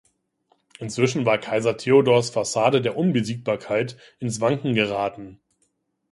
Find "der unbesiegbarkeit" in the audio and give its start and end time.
2.81-3.97